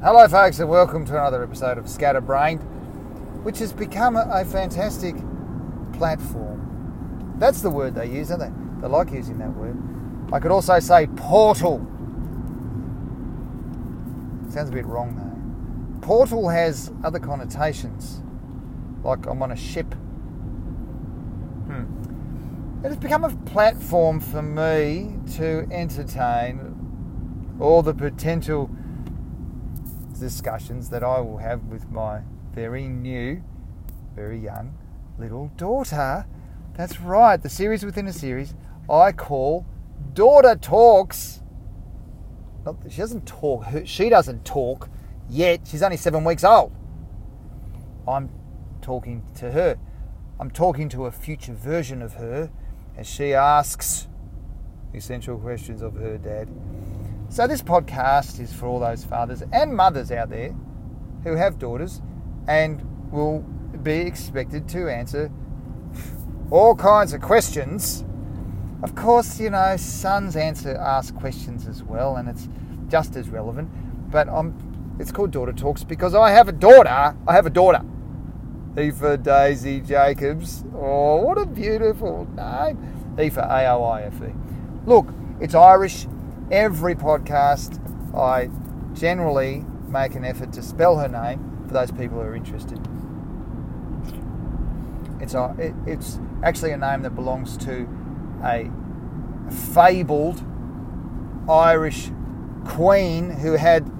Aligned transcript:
Hello, 0.00 0.28
folks, 0.28 0.60
and 0.60 0.68
welcome 0.70 1.04
to 1.06 1.12
another 1.14 1.42
episode 1.42 1.76
of 1.76 1.88
Scatterbrained, 1.88 2.60
which 3.42 3.58
has 3.58 3.72
become 3.72 4.14
a, 4.14 4.28
a 4.30 4.44
fantastic 4.44 5.16
platform. 5.92 7.34
That's 7.40 7.62
the 7.62 7.70
word 7.70 7.96
they 7.96 8.06
use, 8.08 8.28
don't 8.28 8.38
they? 8.38 8.52
They 8.80 8.86
like 8.86 9.10
using 9.10 9.38
that 9.38 9.52
word. 9.56 9.76
I 10.32 10.38
could 10.38 10.52
also 10.52 10.78
say 10.78 11.08
portal. 11.16 11.78
Sounds 14.50 14.68
a 14.68 14.72
bit 14.72 14.86
wrong 14.86 15.16
though. 15.16 16.06
Portal 16.06 16.48
has 16.48 16.92
other 17.02 17.18
connotations, 17.18 18.22
like 19.02 19.26
I'm 19.26 19.42
on 19.42 19.50
a 19.50 19.56
ship. 19.56 19.94
Hmm. 21.66 22.84
It 22.84 22.90
has 22.90 22.98
become 22.98 23.24
a 23.24 23.34
platform 23.50 24.20
for 24.20 24.42
me 24.42 25.16
to 25.38 25.66
entertain 25.72 27.56
all 27.58 27.82
the 27.82 27.94
potential 27.94 28.70
discussions 30.18 30.90
that 30.90 31.02
I 31.02 31.20
will 31.20 31.38
have 31.38 31.64
with 31.64 31.90
my 31.90 32.20
very 32.54 32.88
new, 32.88 33.42
very 34.14 34.38
young 34.38 34.76
little 35.18 35.50
daughter. 35.56 36.26
That's 36.76 37.00
right, 37.00 37.40
the 37.42 37.48
series 37.48 37.84
within 37.84 38.06
a 38.06 38.12
series 38.12 38.54
I 38.90 39.12
call 39.12 39.66
Daughter 40.14 40.56
Talks. 40.56 41.42
Not 42.64 42.76
she 42.88 42.98
doesn't 42.98 43.26
talk, 43.26 43.64
she 43.84 44.08
doesn't 44.08 44.44
talk 44.44 44.88
yet. 45.28 45.60
She's 45.66 45.82
only 45.82 45.96
seven 45.96 46.24
weeks 46.24 46.44
old. 46.44 46.72
I'm 48.06 48.30
talking 48.80 49.22
to 49.36 49.52
her. 49.52 49.76
I'm 50.40 50.50
talking 50.50 50.88
to 50.90 51.06
a 51.06 51.10
future 51.10 51.52
version 51.52 52.00
of 52.00 52.14
her 52.14 52.50
as 52.96 53.06
she 53.06 53.34
asks 53.34 54.08
essential 54.94 55.36
questions 55.36 55.82
of 55.82 55.94
her 55.94 56.16
dad. 56.16 56.48
So, 57.30 57.46
this 57.46 57.60
podcast 57.60 58.40
is 58.40 58.54
for 58.54 58.66
all 58.66 58.80
those 58.80 59.04
fathers 59.04 59.42
and 59.52 59.74
mothers 59.74 60.10
out 60.10 60.30
there 60.30 60.54
who 61.24 61.34
have 61.34 61.58
daughters 61.58 62.00
and 62.46 62.82
will 63.12 63.40
be 63.82 63.98
expected 63.98 64.66
to 64.70 64.88
answer 64.88 65.30
all 66.50 66.74
kinds 66.74 67.12
of 67.12 67.20
questions. 67.20 68.02
Of 68.82 68.94
course, 68.94 69.38
you 69.38 69.50
know, 69.50 69.76
sons 69.76 70.36
answer 70.36 70.74
ask 70.74 71.14
questions 71.16 71.66
as 71.66 71.82
well, 71.82 72.16
and 72.16 72.30
it's 72.30 72.48
just 72.88 73.14
as 73.14 73.28
relevant. 73.28 73.68
But 74.10 74.30
I'm, 74.30 74.96
it's 74.98 75.12
called 75.12 75.30
Daughter 75.30 75.52
Talks 75.52 75.84
because 75.84 76.14
I 76.14 76.30
have 76.30 76.48
a 76.48 76.52
daughter. 76.52 76.88
I 76.88 77.32
have 77.32 77.44
a 77.44 77.50
daughter. 77.50 77.82
Aoife 78.78 79.22
Daisy 79.22 79.80
Jacobs. 79.82 80.64
Oh, 80.74 81.16
what 81.16 81.36
a 81.36 81.44
beautiful 81.44 82.26
name. 82.34 82.78
Aoife, 83.18 83.36
A 83.36 83.66
O 83.72 83.84
I 83.84 84.02
F 84.02 84.14
E. 84.22 84.32
Look, 84.86 85.12
it's 85.40 85.54
Irish 85.54 86.06
every 86.50 86.94
podcast, 86.94 87.78
I 88.14 88.50
generally 88.98 89.64
make 89.88 90.14
an 90.14 90.24
effort 90.24 90.52
to 90.54 90.62
spell 90.62 90.96
her 90.98 91.08
name 91.08 91.64
for 91.66 91.74
those 91.74 91.90
people 91.90 92.18
who 92.18 92.24
are 92.24 92.34
interested. 92.34 92.78
It's, 95.20 95.34
a, 95.34 95.54
it, 95.58 95.74
it's 95.86 96.18
actually 96.42 96.72
a 96.72 96.76
name 96.76 97.02
that 97.02 97.14
belongs 97.14 97.56
to 97.58 97.88
a 98.44 98.70
fabled 99.72 100.42
Irish 101.48 102.10
queen 102.64 103.30
who 103.30 103.54
had 103.54 103.90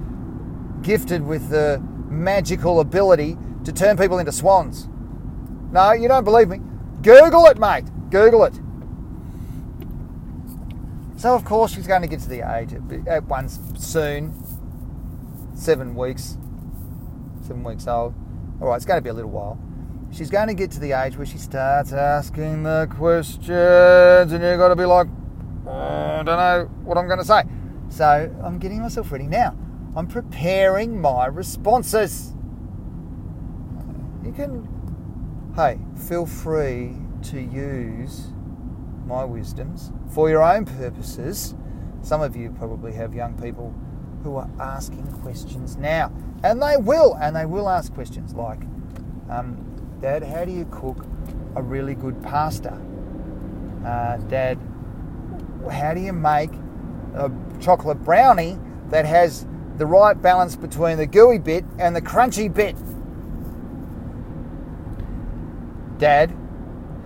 gifted 0.83 1.27
with 1.27 1.49
the 1.49 1.83
magical 2.09 2.81
ability 2.81 3.37
to 3.65 3.73
turn 3.73 3.97
people 3.97 4.19
into 4.19 4.33
swans. 4.33 4.89
No, 5.73 5.93
you 5.93 6.09
don't 6.09 6.25
believe 6.25 6.49
me? 6.49 6.61
Google 7.03 7.47
it, 7.47 7.59
mate. 7.59 7.85
Google 8.11 8.45
it. 8.45 8.59
So, 11.19 11.35
of 11.35 11.45
course, 11.45 11.75
she's 11.75 11.89
going 11.89 12.03
to 12.03 12.07
get 12.07 12.21
to 12.21 12.29
the 12.29 12.49
age 12.57 12.73
at, 13.09 13.25
once 13.25 13.59
soon, 13.77 14.33
seven 15.53 15.97
weeks, 15.97 16.39
seven 17.43 17.65
weeks 17.65 17.89
old. 17.89 18.15
All 18.61 18.69
right, 18.69 18.77
it's 18.77 18.85
going 18.85 18.99
to 18.99 19.03
be 19.03 19.11
a 19.11 19.13
little 19.13 19.33
while. 19.33 19.59
She's 20.13 20.31
going 20.31 20.47
to 20.47 20.55
get 20.55 20.71
to 20.71 20.79
the 20.79 20.93
age 20.93 21.17
where 21.17 21.27
she 21.27 21.39
starts 21.39 21.93
asking 21.93 22.63
the 22.63 22.87
questions, 22.89 23.51
and 23.51 24.31
you've 24.45 24.59
got 24.59 24.69
to 24.69 24.77
be 24.77 24.85
like, 24.85 25.09
oh, 25.67 25.71
I 25.73 26.23
don't 26.23 26.27
know 26.27 26.71
what 26.85 26.97
I'm 26.97 27.09
going 27.09 27.19
to 27.19 27.25
say. 27.25 27.43
So, 27.89 28.33
I'm 28.45 28.61
getting 28.61 28.81
myself 28.81 29.11
ready 29.11 29.27
now. 29.27 29.57
I'm 29.97 30.07
preparing 30.07 31.01
my 31.01 31.27
responses. 31.27 32.33
You 34.25 34.31
can, 34.31 34.69
hey, 35.57 35.81
feel 35.97 36.27
free 36.27 36.95
to 37.25 37.41
use 37.41 38.29
my 39.05 39.25
wisdoms 39.25 39.91
for 40.11 40.29
your 40.29 40.43
own 40.43 40.65
purposes. 40.65 41.55
Some 42.03 42.23
of 42.23 42.37
you 42.37 42.51
probably 42.51 42.93
have 42.93 43.15
young 43.15 43.41
people 43.41 43.75
who 44.23 44.37
are 44.37 44.49
asking 44.61 45.07
questions 45.23 45.77
now, 45.77 46.13
and 46.43 46.63
they 46.63 46.77
will, 46.77 47.15
and 47.21 47.35
they 47.35 47.47
will 47.47 47.69
ask 47.69 47.93
questions 47.95 48.35
like, 48.35 48.61
um, 49.31 49.65
Dad, 50.01 50.23
how 50.23 50.45
do 50.45 50.53
you 50.53 50.65
cook 50.71 51.05
a 51.57 51.63
really 51.63 51.95
good 51.95 52.23
pasta? 52.23 52.81
Uh, 53.85 54.17
Dad, 54.29 54.59
how 55.71 55.95
do 55.95 56.01
you 56.01 56.13
make 56.13 56.51
a 57.15 57.31
chocolate 57.61 58.03
brownie 58.03 58.59
that 58.91 59.05
has 59.05 59.47
the 59.77 59.87
right 59.87 60.21
balance 60.21 60.57
between 60.57 60.97
the 60.99 61.07
gooey 61.07 61.39
bit 61.39 61.65
and 61.79 61.95
the 61.95 62.03
crunchy 62.03 62.53
bit? 62.53 62.77
Dad, 65.99 66.35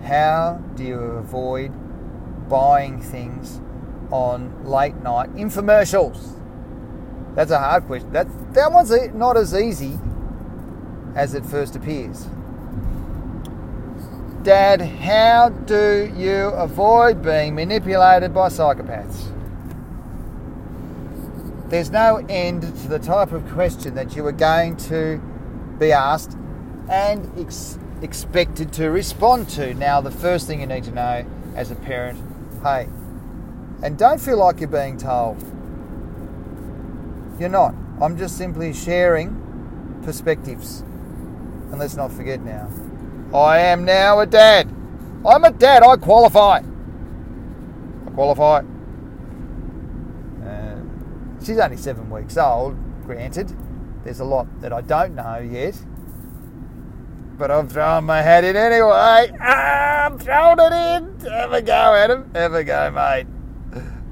how 0.02 0.62
do 0.74 0.84
you 0.84 0.98
avoid 0.98 1.72
buying 2.52 3.00
things 3.00 3.62
on 4.10 4.62
late 4.66 4.94
night 4.96 5.34
infomercials? 5.36 6.38
That's 7.34 7.50
a 7.50 7.58
hard 7.58 7.86
question. 7.86 8.12
That, 8.12 8.26
that 8.52 8.70
one's 8.70 8.92
not 9.14 9.38
as 9.38 9.54
easy 9.54 9.98
as 11.14 11.32
it 11.32 11.46
first 11.46 11.76
appears. 11.76 12.26
Dad, 14.42 14.82
how 14.82 15.48
do 15.48 16.12
you 16.14 16.48
avoid 16.48 17.22
being 17.22 17.54
manipulated 17.54 18.34
by 18.34 18.48
psychopaths? 18.48 19.30
There's 21.70 21.90
no 21.90 22.22
end 22.28 22.62
to 22.62 22.88
the 22.88 22.98
type 22.98 23.32
of 23.32 23.48
question 23.52 23.94
that 23.94 24.14
you 24.14 24.26
are 24.26 24.32
going 24.32 24.76
to 24.88 25.22
be 25.78 25.90
asked 25.90 26.36
and 26.90 27.30
ex- 27.38 27.78
expected 28.02 28.74
to 28.74 28.90
respond 28.90 29.48
to. 29.50 29.72
Now, 29.72 30.02
the 30.02 30.10
first 30.10 30.46
thing 30.46 30.60
you 30.60 30.66
need 30.66 30.84
to 30.84 30.90
know 30.90 31.24
as 31.54 31.70
a 31.70 31.76
parent 31.76 32.20
Hey, 32.62 32.88
and 33.82 33.98
don't 33.98 34.20
feel 34.20 34.38
like 34.38 34.60
you're 34.60 34.68
being 34.68 34.96
told. 34.96 35.42
You're 37.40 37.48
not. 37.48 37.74
I'm 38.00 38.16
just 38.16 38.38
simply 38.38 38.72
sharing 38.72 40.00
perspectives. 40.04 40.82
And 41.70 41.80
let's 41.80 41.96
not 41.96 42.12
forget 42.12 42.40
now, 42.40 42.70
I 43.34 43.58
am 43.58 43.84
now 43.84 44.20
a 44.20 44.26
dad. 44.26 44.68
I'm 45.26 45.42
a 45.42 45.50
dad. 45.50 45.82
I 45.82 45.96
qualify. 45.96 46.60
I 48.06 48.10
qualify. 48.10 48.62
Uh, 50.44 50.80
she's 51.44 51.58
only 51.58 51.76
seven 51.76 52.10
weeks 52.10 52.36
old, 52.36 52.76
granted. 53.04 53.52
There's 54.04 54.20
a 54.20 54.24
lot 54.24 54.46
that 54.60 54.72
I 54.72 54.82
don't 54.82 55.16
know 55.16 55.38
yet 55.38 55.74
but 57.38 57.50
I'm 57.50 57.68
throwing 57.68 58.04
my 58.04 58.22
hat 58.22 58.44
in 58.44 58.56
anyway. 58.56 59.36
Ah, 59.40 60.06
I'm 60.06 60.18
throwing 60.18 60.58
it 60.60 60.72
in. 60.72 61.30
Have 61.30 61.52
a 61.52 61.62
go, 61.62 61.94
Adam. 61.94 62.30
Have 62.34 62.54
a 62.54 62.64
go, 62.64 62.90
mate. 62.90 63.26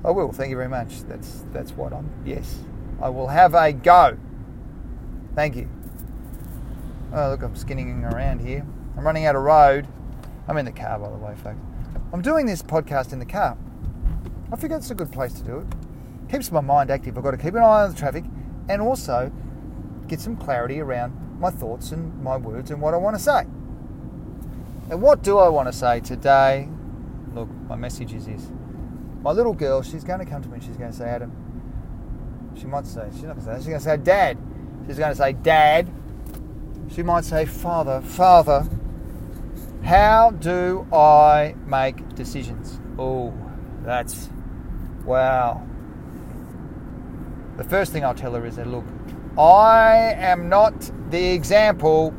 I 0.05 0.11
will. 0.11 0.33
Thank 0.33 0.51
you 0.51 0.57
very 0.57 0.69
much. 0.69 1.03
That's 1.03 1.45
that's 1.53 1.73
what 1.73 1.93
I'm. 1.93 2.11
Yes, 2.25 2.59
I 3.01 3.09
will 3.09 3.29
have 3.29 3.55
a 3.55 3.73
go. 3.73 4.17
Thank 5.35 5.57
you. 5.57 5.69
Oh, 7.13 7.31
look, 7.31 7.43
I'm 7.43 7.57
skinning 7.57 8.05
around 8.05 8.41
here. 8.41 8.65
I'm 8.97 9.05
running 9.05 9.27
out 9.27 9.37
of 9.37 9.43
road. 9.43 9.87
I'm 10.49 10.57
in 10.57 10.65
the 10.65 10.73
car, 10.73 10.99
by 10.99 11.11
the 11.11 11.17
way, 11.17 11.35
folks. 11.37 11.59
I'm 12.13 12.23
doing 12.23 12.47
this 12.47 12.63
podcast 12.63 13.13
in 13.13 13.19
the 13.19 13.27
car. 13.27 13.57
I 14.53 14.57
figure 14.57 14.77
it's 14.77 14.91
a 14.91 14.95
good 14.95 15.13
place 15.13 15.33
to 15.35 15.43
do 15.43 15.59
it. 15.59 15.67
Keeps 16.31 16.51
my 16.51 16.61
mind 16.61 16.91
active. 16.91 17.17
I've 17.17 17.25
got 17.25 17.33
to 17.33 17.37
keep 17.37 17.55
an 17.55 17.63
eye 17.63 17.85
on 17.85 17.91
the 17.93 17.97
traffic 17.97 18.25
and 18.69 18.81
also 18.81 19.31
get 20.09 20.21
some 20.21 20.37
clarity 20.37 20.81
around 20.81 21.13
my 21.41 21.51
thoughts 21.51 21.91
and 21.91 22.23
my 22.23 22.37
words 22.37 22.71
and 22.71 22.81
what 22.81 22.95
I 22.95 22.99
want 22.99 23.17
to 23.17 23.23
say. 23.23 23.41
And 24.91 25.01
what 25.01 25.23
do 25.23 25.39
I 25.39 25.49
want 25.49 25.69
to 25.69 25.73
say 25.73 26.01
today? 26.01 26.69
Look, 27.35 27.49
my 27.69 27.77
message 27.77 28.13
is 28.13 28.27
this. 28.27 28.47
My 29.23 29.33
little 29.33 29.55
girl, 29.55 29.83
she's 29.83 30.05
going 30.05 30.19
to 30.19 30.27
come 30.27 30.43
to 30.43 30.49
me 30.49 30.55
and 30.55 30.63
she's 30.63 30.77
going 30.77 30.91
to 30.91 30.97
say, 30.97 31.09
Adam, 31.09 31.33
she 32.59 32.67
might 32.67 32.87
say, 32.87 33.09
she's 33.13 33.23
not 33.23 33.37
going 33.37 33.47
to 33.47 33.53
say 33.53 33.59
she's 33.59 33.67
going 33.67 33.79
to 33.79 33.85
say, 33.85 33.97
Dad. 33.97 34.39
She's 34.87 34.99
going 34.99 35.13
to 35.13 35.17
say, 35.17 35.33
Dad. 35.33 35.91
She 36.95 37.03
might 37.03 37.25
say, 37.25 37.47
Father, 37.47 38.01
Father, 38.01 38.69
how 39.85 40.33
do 40.33 40.87
I 40.93 41.55
make 41.67 42.15
decisions? 42.15 42.81
Oh, 42.99 43.33
that's, 43.85 44.29
wow. 45.05 45.67
The 47.57 47.65
first 47.65 47.93
thing 47.93 48.05
I'll 48.05 48.15
tell 48.15 48.35
her 48.35 48.45
is 48.45 48.57
that, 48.57 48.67
look, 48.67 48.85
I 49.39 50.15
am 50.19 50.49
not 50.49 50.91
the 51.11 51.33
example 51.33 52.15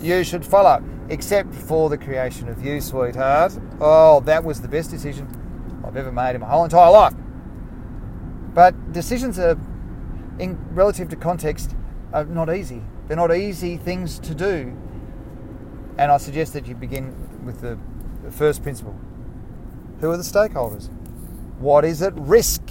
you 0.00 0.24
should 0.24 0.44
follow, 0.44 0.82
except 1.08 1.54
for 1.54 1.88
the 1.88 1.98
creation 1.98 2.48
of 2.48 2.64
you, 2.64 2.80
sweetheart. 2.80 3.58
Oh, 3.80 4.20
that 4.20 4.44
was 4.44 4.60
the 4.60 4.68
best 4.68 4.90
decision 4.90 5.28
I've 5.84 5.96
ever 5.96 6.12
made 6.12 6.34
in 6.34 6.40
my 6.40 6.48
whole 6.48 6.64
entire 6.64 6.90
life. 6.90 7.14
But 8.54 8.92
decisions 8.92 9.38
are, 9.38 9.58
in 10.38 10.58
relative 10.74 11.08
to 11.10 11.16
context, 11.16 11.74
are 12.12 12.24
not 12.24 12.54
easy. 12.54 12.82
They're 13.06 13.16
not 13.16 13.34
easy 13.34 13.76
things 13.76 14.18
to 14.20 14.34
do. 14.34 14.76
And 15.98 16.12
I 16.12 16.16
suggest 16.18 16.52
that 16.52 16.66
you 16.66 16.74
begin 16.74 17.14
with 17.44 17.60
the, 17.60 17.78
the 18.22 18.30
first 18.30 18.62
principle 18.62 18.98
Who 20.00 20.10
are 20.10 20.16
the 20.16 20.22
stakeholders? 20.22 20.88
What 21.58 21.84
is 21.84 22.02
at 22.02 22.14
risk? 22.16 22.62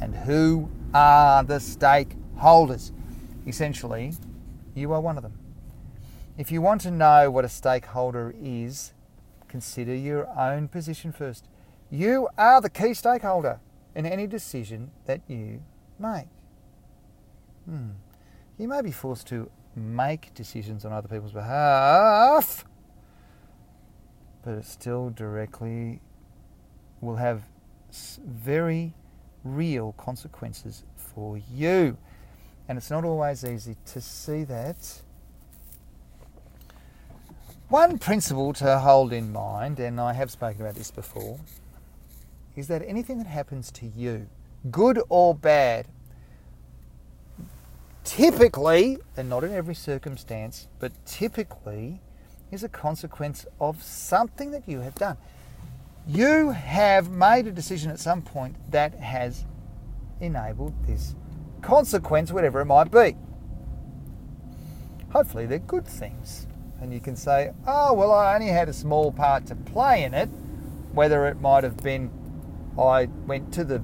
And 0.00 0.14
who 0.14 0.70
are 0.94 1.42
the 1.42 1.56
stakeholders? 1.56 2.92
Essentially, 3.46 4.12
you 4.74 4.92
are 4.92 5.00
one 5.00 5.16
of 5.16 5.22
them. 5.22 5.38
If 6.36 6.50
you 6.50 6.60
want 6.60 6.82
to 6.82 6.90
know 6.90 7.30
what 7.30 7.44
a 7.44 7.48
stakeholder 7.48 8.34
is, 8.38 8.92
consider 9.48 9.94
your 9.94 10.28
own 10.38 10.68
position 10.68 11.12
first. 11.12 11.46
You 11.90 12.28
are 12.36 12.60
the 12.60 12.68
key 12.68 12.92
stakeholder 12.94 13.60
in 13.94 14.04
any 14.04 14.26
decision 14.26 14.90
that 15.06 15.22
you 15.28 15.62
make. 15.98 16.26
Hmm. 17.64 17.90
You 18.58 18.68
may 18.68 18.82
be 18.82 18.90
forced 18.90 19.26
to 19.28 19.50
make 19.74 20.34
decisions 20.34 20.84
on 20.84 20.92
other 20.92 21.08
people's 21.08 21.32
behalf, 21.32 22.64
but 24.42 24.52
it 24.54 24.64
still 24.64 25.10
directly 25.10 26.00
will 27.00 27.16
have 27.16 27.42
very 28.26 28.94
real 29.44 29.92
consequences 29.92 30.84
for 30.96 31.38
you. 31.38 31.96
And 32.68 32.78
it's 32.78 32.90
not 32.90 33.04
always 33.04 33.44
easy 33.44 33.76
to 33.86 34.00
see 34.00 34.44
that. 34.44 35.02
One 37.68 37.98
principle 37.98 38.52
to 38.54 38.78
hold 38.78 39.12
in 39.12 39.32
mind, 39.32 39.80
and 39.80 40.00
I 40.00 40.12
have 40.12 40.30
spoken 40.30 40.60
about 40.60 40.74
this 40.74 40.90
before, 40.90 41.40
is 42.54 42.68
that 42.68 42.82
anything 42.86 43.18
that 43.18 43.26
happens 43.26 43.70
to 43.72 43.86
you, 43.86 44.28
good 44.70 45.00
or 45.08 45.34
bad, 45.34 45.86
typically, 48.04 48.98
and 49.16 49.28
not 49.28 49.42
in 49.42 49.52
every 49.52 49.74
circumstance, 49.74 50.68
but 50.78 50.92
typically, 51.04 52.00
is 52.52 52.62
a 52.62 52.68
consequence 52.68 53.46
of 53.60 53.82
something 53.82 54.52
that 54.52 54.68
you 54.68 54.80
have 54.80 54.94
done. 54.94 55.16
You 56.06 56.50
have 56.50 57.10
made 57.10 57.48
a 57.48 57.52
decision 57.52 57.90
at 57.90 57.98
some 57.98 58.22
point 58.22 58.54
that 58.70 58.94
has 58.94 59.44
enabled 60.20 60.86
this 60.86 61.16
consequence, 61.66 62.30
whatever 62.30 62.60
it 62.60 62.66
might 62.66 62.92
be. 62.92 63.16
Hopefully, 65.10 65.46
they're 65.46 65.58
good 65.58 65.84
things. 65.84 66.46
And 66.80 66.92
you 66.92 67.00
can 67.00 67.16
say, 67.16 67.50
oh, 67.66 67.92
well, 67.92 68.12
I 68.12 68.34
only 68.34 68.46
had 68.46 68.68
a 68.68 68.72
small 68.72 69.10
part 69.10 69.46
to 69.46 69.56
play 69.56 70.04
in 70.04 70.14
it, 70.14 70.28
whether 70.92 71.26
it 71.26 71.40
might 71.40 71.64
have 71.64 71.76
been 71.78 72.10
I 72.78 73.06
went 73.26 73.52
to 73.54 73.64
the 73.64 73.82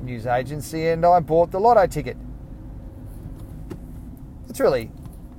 news 0.00 0.24
agency 0.24 0.88
and 0.88 1.04
I 1.04 1.20
bought 1.20 1.50
the 1.50 1.60
lotto 1.60 1.86
ticket. 1.86 2.16
It's 4.48 4.60
really, 4.60 4.90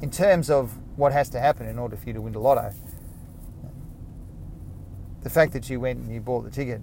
in 0.01 0.11
terms 0.11 0.49
of 0.49 0.77
what 0.95 1.11
has 1.11 1.29
to 1.29 1.39
happen 1.39 1.65
in 1.65 1.79
order 1.79 1.95
for 1.95 2.07
you 2.07 2.13
to 2.13 2.21
win 2.21 2.33
the 2.33 2.39
lotto, 2.39 2.73
the 5.21 5.29
fact 5.29 5.53
that 5.53 5.69
you 5.69 5.79
went 5.79 5.99
and 5.99 6.13
you 6.13 6.19
bought 6.19 6.43
the 6.43 6.51
ticket 6.51 6.81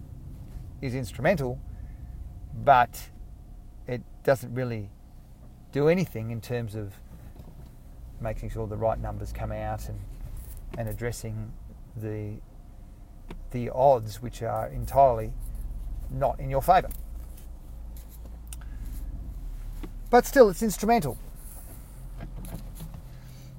is 0.81 0.95
instrumental, 0.95 1.61
but 2.65 3.11
it 3.89 4.03
doesn't 4.23 4.55
really 4.55 4.91
do 5.73 5.89
anything 5.89 6.31
in 6.31 6.41
terms 6.41 6.75
of 6.75 6.95
making 8.21 8.51
sure 8.51 8.67
the 8.67 8.77
right 8.77 9.01
numbers 9.01 9.33
come 9.33 9.51
out 9.51 9.89
and, 9.89 9.99
and 10.77 10.89
addressing 10.89 11.51
the, 11.97 12.35
the 13.51 13.71
odds 13.71 14.23
which 14.23 14.43
are 14.43 14.69
entirely 14.69 15.33
not 16.11 16.39
in 16.39 16.51
your 16.51 16.63
favour. 16.63 16.91
But 20.11 20.27
still, 20.27 20.49
it's 20.49 20.63
instrumental. 20.63 21.19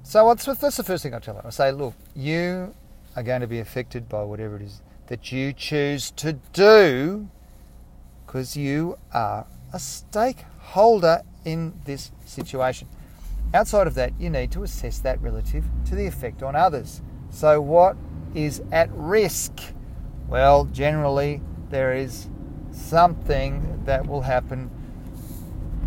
So 0.02 0.34
that's 0.34 0.76
the 0.76 0.82
first 0.82 1.02
thing 1.04 1.14
I 1.14 1.20
tell 1.20 1.36
her. 1.36 1.46
I 1.46 1.50
say, 1.50 1.70
look, 1.70 1.94
you 2.16 2.74
are 3.16 3.22
going 3.22 3.40
to 3.40 3.46
be 3.46 3.60
affected 3.60 4.08
by 4.08 4.22
whatever 4.24 4.56
it 4.56 4.62
is 4.62 4.82
that 5.06 5.30
you 5.32 5.52
choose 5.52 6.10
to 6.12 6.34
do 6.52 7.28
because 8.26 8.56
you 8.56 8.96
are 9.12 9.46
a 9.72 9.78
stakeholder 9.78 11.22
in 11.44 11.74
this 11.84 12.10
situation. 12.24 12.88
Outside 13.52 13.86
of 13.86 13.94
that, 13.94 14.12
you 14.18 14.30
need 14.30 14.52
to 14.52 14.62
assess 14.62 14.98
that 15.00 15.20
relative 15.20 15.64
to 15.86 15.94
the 15.94 16.06
effect 16.06 16.42
on 16.42 16.54
others. 16.54 17.02
So, 17.30 17.60
what 17.60 17.96
is 18.34 18.62
at 18.70 18.88
risk? 18.92 19.52
Well, 20.28 20.66
generally, 20.66 21.40
there 21.70 21.92
is 21.92 22.28
something 22.70 23.82
that 23.84 24.06
will 24.06 24.22
happen 24.22 24.70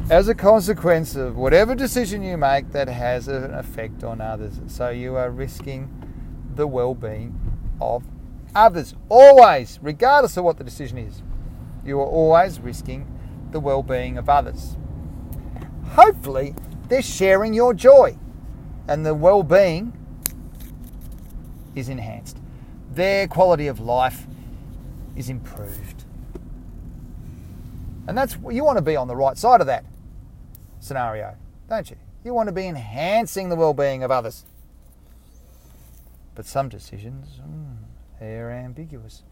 as 0.10 0.28
a 0.28 0.36
consequence 0.36 1.16
of 1.16 1.38
whatever 1.38 1.76
decision 1.76 2.22
you 2.24 2.38
make 2.38 2.72
that 2.72 2.90
has 2.90 3.30
an 3.30 3.54
effect 3.54 4.04
on 4.04 4.20
others. 4.20 4.60
So, 4.68 4.90
you 4.90 5.16
are 5.16 5.30
risking 5.30 5.90
the 6.56 6.68
well 6.68 6.96
being 6.96 7.40
of 7.80 8.04
others. 8.54 8.94
Always, 9.08 9.80
regardless 9.82 10.36
of 10.36 10.44
what 10.44 10.58
the 10.58 10.64
decision 10.64 10.98
is, 10.98 11.22
you 11.86 12.00
are 12.00 12.06
always 12.06 12.60
risking 12.60 13.08
the 13.54 13.60
well 13.60 13.84
being 13.84 14.18
of 14.18 14.28
others. 14.28 14.76
Hopefully, 15.92 16.56
they're 16.90 17.02
sharing 17.02 17.54
your 17.54 17.74
joy 17.74 18.18
and 18.88 19.06
the 19.06 19.14
well 19.14 19.44
being 19.44 19.94
is 21.76 21.90
enhanced. 21.90 22.38
Their 22.92 23.28
quality 23.28 23.68
of 23.68 23.80
life 23.80 24.28
is 25.16 25.30
improved. 25.30 26.04
And 28.08 28.18
that's 28.18 28.38
you 28.52 28.64
want 28.64 28.78
to 28.78 28.84
be 28.84 28.96
on 28.96 29.08
the 29.08 29.16
right 29.16 29.38
side 29.38 29.62
of 29.62 29.68
that 29.68 29.86
scenario, 30.80 31.36
don't 31.70 31.90
you? 31.90 31.96
You 32.24 32.34
want 32.34 32.48
to 32.48 32.54
be 32.54 32.68
enhancing 32.68 33.50
the 33.50 33.56
well 33.56 33.74
being 33.74 34.04
of 34.04 34.12
others. 34.12 34.46
But 36.36 36.46
some 36.46 36.68
decisions, 36.68 37.40
mm, 37.40 37.78
they're 38.20 38.52
ambiguous. 38.52 39.24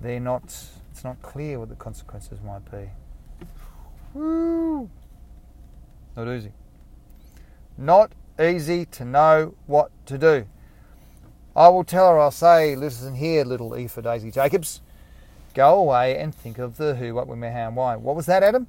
They're 0.00 0.20
not, 0.20 0.42
it's 0.90 1.04
not 1.04 1.20
clear 1.22 1.58
what 1.58 1.68
the 1.68 1.74
consequences 1.74 2.40
might 2.44 2.70
be. 2.70 2.90
Woo! 4.18 4.90
Not 6.16 6.28
easy. 6.28 6.52
Not 7.76 8.12
easy 8.40 8.84
to 8.86 9.04
know 9.04 9.54
what 9.66 9.92
to 10.06 10.18
do. 10.18 10.46
I 11.54 11.68
will 11.68 11.84
tell 11.84 12.08
her, 12.08 12.18
I'll 12.18 12.32
say, 12.32 12.74
listen 12.74 13.14
here, 13.14 13.44
little 13.44 13.76
E 13.76 13.86
for 13.86 14.02
Daisy 14.02 14.32
Jacobs. 14.32 14.80
Go 15.54 15.78
away 15.78 16.18
and 16.18 16.34
think 16.34 16.58
of 16.58 16.78
the 16.78 16.96
who, 16.96 17.14
what, 17.14 17.28
when, 17.28 17.40
where, 17.40 17.52
how, 17.52 17.68
and 17.68 17.76
why. 17.76 17.94
What 17.94 18.16
was 18.16 18.26
that, 18.26 18.42
Adam? 18.42 18.66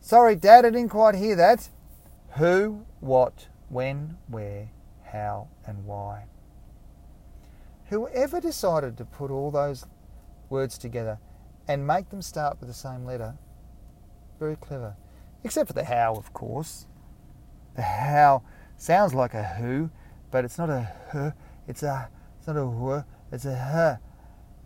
Sorry, 0.00 0.36
Dad, 0.36 0.64
I 0.64 0.70
didn't 0.70 0.90
quite 0.90 1.16
hear 1.16 1.34
that. 1.34 1.68
Who, 2.36 2.84
what, 3.00 3.48
when, 3.68 4.18
where, 4.28 4.68
how, 5.02 5.48
and 5.66 5.84
why. 5.86 6.26
Whoever 7.86 8.40
decided 8.40 8.96
to 8.98 9.04
put 9.04 9.32
all 9.32 9.50
those 9.50 9.86
words 10.50 10.78
together 10.78 11.18
and 11.66 11.84
make 11.84 12.10
them 12.10 12.22
start 12.22 12.60
with 12.60 12.68
the 12.68 12.74
same 12.74 13.04
letter, 13.04 13.34
very 14.44 14.56
clever. 14.56 14.94
Except 15.42 15.68
for 15.68 15.72
the 15.72 15.84
how, 15.84 16.14
of 16.14 16.32
course. 16.34 16.86
The 17.76 17.82
how 17.82 18.42
sounds 18.76 19.14
like 19.14 19.32
a 19.34 19.42
who, 19.42 19.90
but 20.30 20.44
it's 20.44 20.58
not 20.58 20.68
a 20.68 20.90
huh. 21.10 21.30
It's 21.66 21.82
a 21.82 22.08
it's 22.38 22.46
not 22.46 22.56
a 22.56 22.66
wh. 22.66 23.04
It's 23.32 23.46
a 23.46 23.56
huh. 23.56 23.96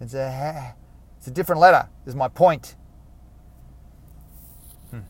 It's 0.01 0.15
a 0.15 0.31
ha. 0.31 0.75
It's 1.17 1.29
a 1.29 1.31
different 1.31 1.61
letter. 1.61 1.89
Is 2.07 2.17
my 2.17 2.29
point. 2.29 2.75
Hmm. 4.91 5.01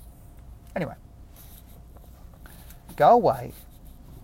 Anyway, 0.77 0.95
go 2.97 3.11
away. 3.11 3.53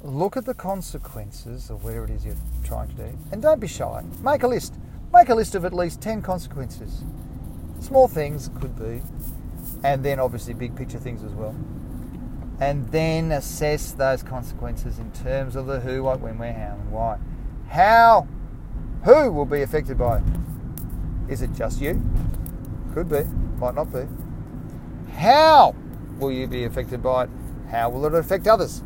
Look 0.02 0.36
at 0.36 0.44
the 0.44 0.54
consequences 0.54 1.70
of 1.70 1.84
whatever 1.84 2.04
it 2.04 2.10
is 2.10 2.26
you're 2.26 2.36
trying 2.62 2.88
to 2.88 2.94
do, 2.94 3.18
and 3.32 3.40
don't 3.40 3.60
be 3.60 3.66
shy. 3.66 4.04
Make 4.22 4.42
a 4.42 4.48
list. 4.48 4.74
Make 5.12 5.30
a 5.30 5.34
list 5.34 5.54
of 5.54 5.64
at 5.64 5.72
least 5.72 6.02
ten 6.02 6.20
consequences. 6.20 7.02
Small 7.80 8.08
things 8.08 8.50
could 8.60 8.78
be, 8.78 9.02
and 9.84 10.04
then 10.04 10.18
obviously 10.18 10.52
big 10.54 10.74
picture 10.74 10.98
things 10.98 11.22
as 11.22 11.32
well 11.32 11.54
and 12.60 12.88
then 12.90 13.32
assess 13.32 13.92
those 13.92 14.22
consequences 14.22 14.98
in 14.98 15.10
terms 15.12 15.56
of 15.56 15.66
the 15.66 15.80
who, 15.80 16.02
what, 16.02 16.20
when, 16.20 16.38
where, 16.38 16.52
how, 16.52 16.74
and 16.74 16.92
why. 16.92 17.18
How, 17.68 18.28
who 19.04 19.32
will 19.32 19.44
be 19.44 19.62
affected 19.62 19.98
by 19.98 20.18
it? 20.18 20.22
Is 21.28 21.42
it 21.42 21.52
just 21.52 21.80
you? 21.80 22.02
Could 22.92 23.08
be, 23.08 23.24
might 23.58 23.74
not 23.74 23.92
be. 23.92 24.06
How 25.16 25.74
will 26.18 26.30
you 26.30 26.46
be 26.46 26.64
affected 26.64 27.02
by 27.02 27.24
it? 27.24 27.30
How 27.70 27.90
will 27.90 28.06
it 28.06 28.14
affect 28.14 28.46
others? 28.46 28.82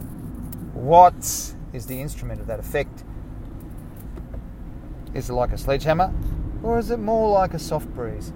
What 0.73 1.55
is 1.73 1.87
the 1.87 2.01
instrument 2.01 2.41
of 2.41 2.47
that 2.47 2.59
effect? 2.59 3.05
Is 5.13 5.29
it 5.29 5.35
like 5.35 5.53
a 5.53 5.59
sledgehammer 5.59 6.15
or 6.63 6.79
is 6.79 6.91
it 6.91 6.99
more 6.99 7.31
like 7.31 7.53
a 7.53 7.59
soft 7.59 7.89
breeze? 7.95 8.33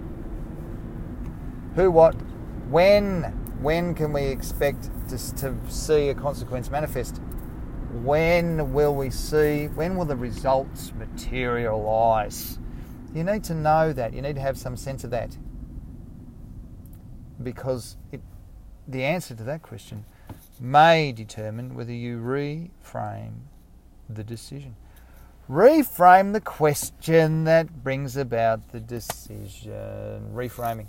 Who, 1.75 1.90
what, 1.90 2.14
when? 2.73 3.23
When 3.62 3.95
can 3.95 4.12
we 4.12 4.23
expect 4.23 4.91
to, 5.12 5.35
to 5.37 5.55
see 5.69 6.09
a 6.09 6.14
consequence 6.14 6.71
manifest. 6.71 7.21
When 8.02 8.73
will 8.73 8.95
we 8.95 9.11
see, 9.11 9.67
when 9.69 9.97
will 9.97 10.07
the 10.07 10.17
results 10.17 10.93
materialize? 10.99 12.59
You 13.14 13.25
need 13.25 13.45
to 13.45 13.55
know 13.55 13.93
that. 13.93 14.14
You 14.14 14.23
need 14.23 14.37
to 14.37 14.41
have 14.41 14.57
some 14.57 14.76
sense 14.76 15.05
of 15.05 15.11
that. 15.11 15.37
Because 17.43 17.97
it, 18.11 18.23
the 18.88 19.05
answer 19.05 19.35
to 19.35 19.45
that 19.45 19.62
question 19.62 20.07
may 20.59 21.12
determine 21.12 21.75
whether 21.75 21.93
you 21.93 22.19
reframe 22.19 23.35
the 24.09 24.25
decision. 24.25 24.76
Reframe 25.50 26.33
the 26.33 26.41
question 26.41 27.45
that 27.45 27.83
brings 27.83 28.17
about 28.17 28.73
the 28.73 28.81
decision. 28.81 30.31
Reframing. 30.33 30.87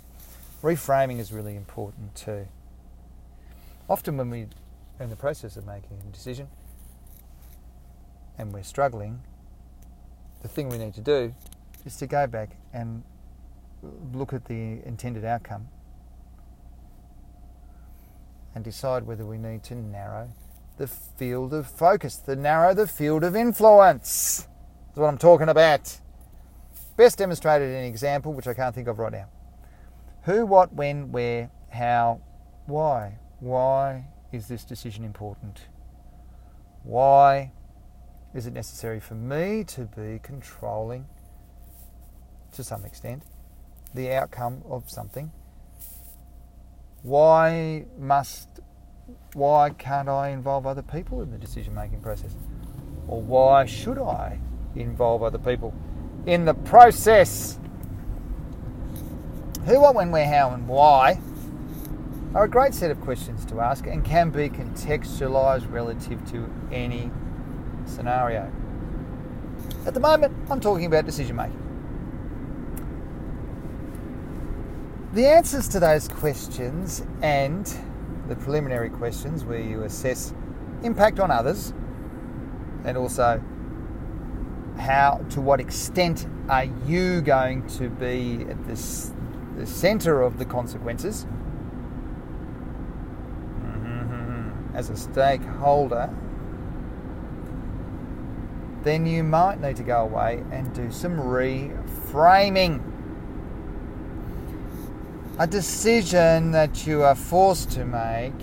Reframing 0.64 1.18
is 1.18 1.30
really 1.30 1.56
important 1.56 2.14
too. 2.14 2.48
Often, 3.86 4.16
when 4.16 4.30
we're 4.30 4.48
in 4.98 5.10
the 5.10 5.16
process 5.16 5.58
of 5.58 5.66
making 5.66 5.98
a 6.08 6.10
decision 6.10 6.48
and 8.38 8.50
we're 8.50 8.62
struggling, 8.62 9.20
the 10.40 10.48
thing 10.48 10.70
we 10.70 10.78
need 10.78 10.94
to 10.94 11.02
do 11.02 11.34
is 11.84 11.98
to 11.98 12.06
go 12.06 12.26
back 12.26 12.56
and 12.72 13.02
look 14.14 14.32
at 14.32 14.46
the 14.46 14.80
intended 14.86 15.26
outcome 15.26 15.68
and 18.54 18.64
decide 18.64 19.06
whether 19.06 19.26
we 19.26 19.36
need 19.36 19.62
to 19.64 19.74
narrow 19.74 20.30
the 20.78 20.86
field 20.86 21.52
of 21.52 21.66
focus, 21.66 22.16
to 22.16 22.36
narrow 22.36 22.72
the 22.72 22.86
field 22.86 23.22
of 23.22 23.36
influence. 23.36 24.48
That's 24.86 24.98
what 24.98 25.08
I'm 25.08 25.18
talking 25.18 25.50
about. 25.50 26.00
Best 26.96 27.18
demonstrated 27.18 27.68
in 27.68 27.74
an 27.74 27.84
example, 27.84 28.32
which 28.32 28.46
I 28.46 28.54
can't 28.54 28.74
think 28.74 28.88
of 28.88 28.98
right 28.98 29.12
now. 29.12 29.28
Who, 30.24 30.46
what, 30.46 30.72
when, 30.72 31.12
where, 31.12 31.50
how, 31.70 32.20
why. 32.66 33.18
Why 33.40 34.06
is 34.32 34.48
this 34.48 34.64
decision 34.64 35.04
important? 35.04 35.66
Why 36.82 37.52
is 38.34 38.46
it 38.46 38.54
necessary 38.54 39.00
for 39.00 39.14
me 39.14 39.64
to 39.64 39.82
be 39.82 40.20
controlling, 40.22 41.06
to 42.52 42.64
some 42.64 42.84
extent, 42.84 43.22
the 43.94 44.12
outcome 44.12 44.62
of 44.68 44.90
something? 44.90 45.30
Why 47.02 47.84
must 47.98 48.48
why 49.34 49.70
can't 49.70 50.08
I 50.08 50.30
involve 50.30 50.66
other 50.66 50.82
people 50.82 51.20
in 51.20 51.30
the 51.30 51.38
decision 51.38 51.74
making 51.74 52.00
process? 52.00 52.34
Or 53.08 53.20
why 53.20 53.66
should 53.66 53.98
I 53.98 54.38
involve 54.74 55.22
other 55.22 55.38
people 55.38 55.74
in 56.24 56.46
the 56.46 56.54
process? 56.54 57.58
Who, 59.66 59.80
what, 59.80 59.94
when, 59.94 60.10
where, 60.10 60.26
how, 60.26 60.50
and 60.50 60.68
why 60.68 61.20
are 62.34 62.44
a 62.44 62.48
great 62.48 62.74
set 62.74 62.90
of 62.90 63.00
questions 63.00 63.44
to 63.46 63.60
ask 63.60 63.86
and 63.86 64.04
can 64.04 64.30
be 64.30 64.48
contextualized 64.48 65.70
relative 65.72 66.24
to 66.32 66.50
any 66.72 67.10
scenario. 67.86 68.50
At 69.86 69.94
the 69.94 70.00
moment, 70.00 70.34
I'm 70.50 70.60
talking 70.60 70.86
about 70.86 71.06
decision 71.06 71.36
making. 71.36 71.60
The 75.12 75.26
answers 75.26 75.68
to 75.68 75.80
those 75.80 76.08
questions 76.08 77.06
and 77.22 77.72
the 78.28 78.34
preliminary 78.34 78.90
questions 78.90 79.44
where 79.44 79.60
you 79.60 79.82
assess 79.82 80.34
impact 80.82 81.20
on 81.20 81.30
others 81.30 81.72
and 82.84 82.96
also 82.96 83.40
how 84.76 85.24
to 85.30 85.40
what 85.40 85.60
extent 85.60 86.26
are 86.48 86.64
you 86.86 87.20
going 87.20 87.64
to 87.68 87.88
be 87.88 88.44
at 88.50 88.66
this, 88.66 89.12
the 89.56 89.66
center 89.66 90.22
of 90.22 90.38
the 90.38 90.44
consequences 90.44 91.26
mm-hmm. 93.60 94.76
as 94.76 94.90
a 94.90 94.96
stakeholder 94.96 96.10
then 98.82 99.06
you 99.06 99.24
might 99.24 99.60
need 99.60 99.76
to 99.76 99.82
go 99.82 100.02
away 100.02 100.44
and 100.50 100.72
do 100.74 100.90
some 100.92 101.16
reframing 101.16 102.82
a 105.38 105.46
decision 105.46 106.52
that 106.52 106.86
you 106.86 107.02
are 107.02 107.14
forced 107.14 107.70
to 107.70 107.84
make 107.84 108.34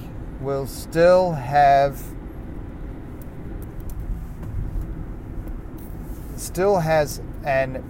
will 0.41 0.65
still 0.65 1.31
have 1.33 2.03
still 6.35 6.79
has 6.79 7.21
an 7.45 7.83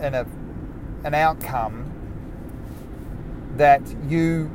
an, 0.00 0.14
an 1.04 1.14
outcome 1.14 1.87
that 3.58 3.82
you 4.08 4.50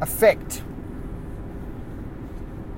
affect 0.00 0.62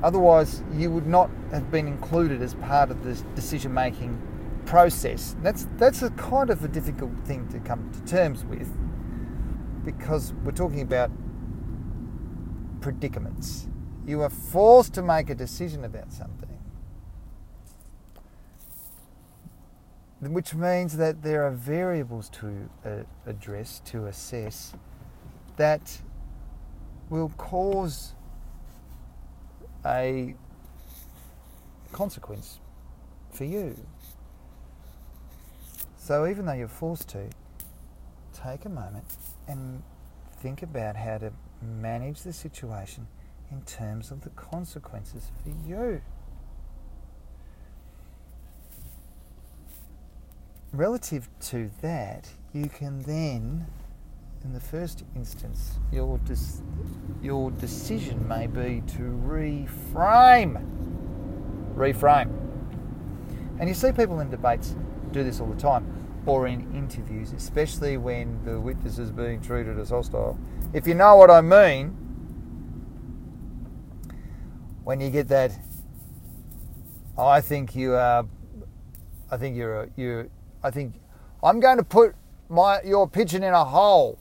otherwise 0.03 0.63
you 0.75 0.91
would 0.91 1.07
not 1.07 1.31
have 1.51 1.71
been 1.71 1.89
included 1.89 2.43
as 2.43 2.55
part 2.57 2.91
of 2.91 3.03
this 3.03 3.23
decision 3.35 3.73
making 3.73 4.21
process. 4.67 5.35
That's 5.43 5.67
that's 5.79 6.03
a 6.03 6.11
kind 6.11 6.51
of 6.51 6.63
a 6.63 6.69
difficult 6.69 7.13
thing 7.25 7.49
to 7.49 7.59
come 7.61 7.91
to 7.93 8.05
terms 8.05 8.45
with 8.45 8.71
because 9.85 10.35
we're 10.45 10.53
talking 10.53 10.83
about 10.83 11.11
predicaments. 12.81 13.69
You 14.07 14.21
are 14.23 14.31
forced 14.31 14.93
to 14.95 15.03
make 15.03 15.31
a 15.31 15.35
decision 15.35 15.85
about 15.85 16.13
something, 16.13 16.44
which 20.33 20.55
means 20.55 20.97
that 20.97 21.23
there 21.23 21.45
are 21.45 21.51
variables 21.51 22.29
to 22.31 22.71
uh, 22.85 22.91
address, 23.27 23.81
to 23.87 24.07
assess, 24.07 24.75
that 25.57 25.99
will 27.11 27.31
cause 27.37 28.15
a 29.85 30.35
consequence 31.93 32.59
for 33.31 33.45
you. 33.45 33.77
So 35.97 36.27
even 36.27 36.47
though 36.47 36.53
you're 36.53 36.69
forced 36.69 37.09
to, 37.11 37.29
take 38.33 38.65
a 38.65 38.69
moment 38.69 39.05
and 39.49 39.83
think 40.41 40.63
about 40.63 40.97
how 40.97 41.19
to 41.19 41.33
manage 41.63 42.23
the 42.23 42.33
situation 42.33 43.07
in 43.51 43.63
terms 43.63 44.11
of 44.11 44.23
the 44.23 44.31
consequences 44.31 45.31
for 45.43 45.51
you. 45.69 46.03
Relative 50.75 51.29
to 51.39 51.71
that, 51.83 52.29
you 52.53 52.67
can 52.67 52.99
then, 53.03 53.65
in 54.43 54.53
the 54.53 54.59
first 54.59 55.05
instance, 55.15 55.79
your, 55.93 56.19
dis- 56.25 56.63
your 57.23 57.53
decision 57.53 58.27
may 58.27 58.49
be 58.49 58.83
to 58.89 59.03
reframe. 59.25 60.67
Reframe. 61.77 62.29
And 63.61 63.69
you 63.69 63.75
see 63.75 63.93
people 63.93 64.19
in 64.19 64.31
debates 64.31 64.75
do 65.13 65.23
this 65.23 65.39
all 65.39 65.47
the 65.47 65.55
time, 65.55 65.87
or 66.27 66.49
in 66.49 66.75
interviews, 66.75 67.33
especially 67.33 67.97
when 67.97 68.45
the 68.45 68.59
witness 68.59 68.99
is 68.99 69.13
being 69.13 69.41
treated 69.41 69.79
as 69.79 69.91
hostile. 69.91 70.37
If 70.73 70.89
you 70.89 70.95
know 70.95 71.15
what 71.15 71.31
I 71.31 71.41
mean, 71.41 71.91
when 74.83 75.01
you 75.01 75.11
get 75.11 75.29
that, 75.29 75.57
I 77.17 77.41
think 77.41 77.77
you 77.77 77.95
are, 77.95 78.27
I 79.31 79.37
think 79.37 79.57
you're, 79.57 79.89
you, 79.95 80.29
I 80.65 80.71
think 80.71 80.95
I'm 81.43 81.61
going 81.61 81.77
to 81.77 81.85
put 81.85 82.17
my 82.49 82.81
your 82.83 83.07
pigeon 83.07 83.45
in 83.45 83.53
a 83.53 83.65
hole. 83.65 84.19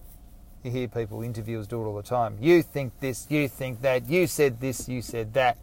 You 0.62 0.72
hear 0.72 0.88
people, 0.88 1.24
interviewers 1.24 1.68
do 1.68 1.82
it 1.82 1.86
all 1.86 1.96
the 1.96 2.04
time. 2.04 2.38
You 2.40 2.62
think 2.62 3.00
this, 3.00 3.28
you 3.30 3.48
think 3.48 3.82
that, 3.82 4.10
you 4.10 4.28
said 4.28 4.60
this, 4.60 4.88
you 4.88 5.02
said 5.02 5.34
that. 5.34 5.58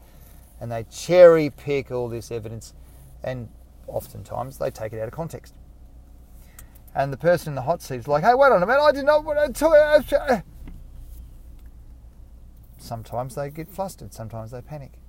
And 0.60 0.72
they 0.72 0.84
cherry 0.90 1.50
pick 1.50 1.90
all 1.90 2.08
this 2.08 2.30
evidence 2.30 2.74
and 3.22 3.48
oftentimes 3.86 4.58
they 4.58 4.70
take 4.70 4.92
it 4.92 5.00
out 5.00 5.08
of 5.08 5.12
context. 5.12 5.54
And 6.94 7.12
the 7.12 7.16
person 7.16 7.50
in 7.50 7.54
the 7.54 7.62
hot 7.62 7.82
seat 7.82 7.96
is 7.96 8.08
like, 8.08 8.24
hey, 8.24 8.34
wait 8.34 8.52
on 8.52 8.62
a 8.62 8.66
minute, 8.66 8.82
I 8.82 8.92
did 8.92 9.04
not 9.04 9.24
want 9.24 9.54
to. 9.54 9.68
Uh, 9.68 10.40
sometimes 12.78 13.34
they 13.36 13.50
get 13.50 13.70
flustered, 13.70 14.12
sometimes 14.12 14.50
they 14.50 14.60
panic. 14.60 14.99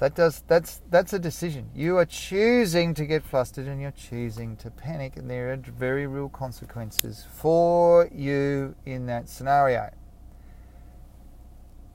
That 0.00 0.14
does 0.14 0.42
that's 0.48 0.80
that's 0.88 1.12
a 1.12 1.18
decision. 1.18 1.68
You 1.74 1.98
are 1.98 2.06
choosing 2.06 2.94
to 2.94 3.04
get 3.04 3.22
flustered 3.22 3.66
and 3.66 3.82
you're 3.82 3.90
choosing 3.90 4.56
to 4.56 4.70
panic, 4.70 5.18
and 5.18 5.28
there 5.28 5.52
are 5.52 5.56
very 5.56 6.06
real 6.06 6.30
consequences 6.30 7.26
for 7.34 8.08
you 8.10 8.74
in 8.86 9.04
that 9.06 9.28
scenario. 9.28 9.90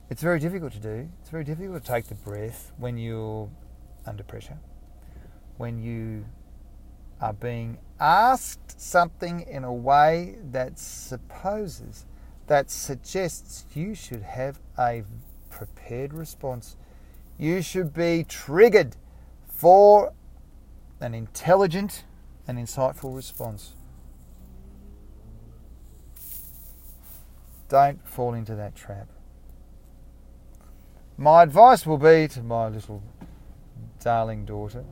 It's 0.08 0.22
very 0.22 0.38
difficult 0.38 0.72
to 0.74 0.78
do. 0.78 1.08
It's 1.20 1.30
very 1.30 1.42
difficult 1.42 1.84
to 1.84 1.92
take 1.92 2.06
the 2.06 2.14
breath 2.14 2.70
when 2.78 2.96
you're 2.96 3.50
under 4.06 4.22
pressure, 4.22 4.58
when 5.56 5.82
you 5.82 6.26
are 7.20 7.32
being 7.32 7.78
asked 7.98 8.80
something 8.80 9.40
in 9.40 9.64
a 9.64 9.72
way 9.72 10.38
that 10.52 10.78
supposes, 10.78 12.06
that 12.46 12.70
suggests 12.70 13.64
you 13.74 13.96
should 13.96 14.22
have 14.22 14.60
a 14.78 15.02
prepared 15.50 16.14
response. 16.14 16.76
You 17.38 17.62
should 17.62 17.92
be 17.92 18.24
triggered 18.24 18.96
for 19.48 20.12
an 21.00 21.14
intelligent 21.14 22.04
and 22.48 22.58
insightful 22.58 23.14
response. 23.14 23.74
Don't 27.68 28.06
fall 28.08 28.32
into 28.34 28.54
that 28.54 28.74
trap. 28.74 29.08
My 31.18 31.42
advice 31.42 31.86
will 31.86 31.98
be 31.98 32.28
to 32.28 32.42
my 32.42 32.68
little 32.68 33.02
darling 34.00 34.44
daughter, 34.44 34.84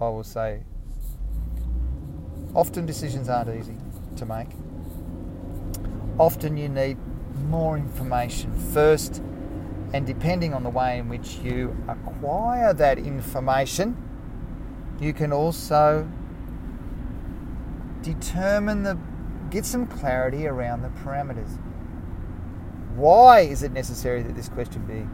I 0.00 0.08
will 0.08 0.24
say, 0.24 0.62
often 2.54 2.86
decisions 2.86 3.28
aren't 3.28 3.50
easy 3.50 3.76
to 4.16 4.26
make. 4.26 4.48
Often 6.18 6.56
you 6.56 6.68
need 6.68 6.96
more 7.48 7.76
information 7.76 8.52
first, 8.72 9.22
and 9.92 10.06
depending 10.06 10.52
on 10.52 10.62
the 10.62 10.70
way 10.70 10.98
in 10.98 11.08
which 11.08 11.36
you 11.36 11.76
acquire 11.88 12.74
that 12.74 12.98
information, 12.98 13.96
you 15.00 15.12
can 15.12 15.32
also 15.32 16.08
determine 18.02 18.82
the 18.82 18.98
get 19.50 19.64
some 19.64 19.86
clarity 19.86 20.46
around 20.46 20.82
the 20.82 20.88
parameters. 20.88 21.58
Why 22.94 23.40
is 23.40 23.62
it 23.62 23.72
necessary 23.72 24.22
that 24.22 24.34
this 24.34 24.48
question 24.48 24.84
be 24.84 25.06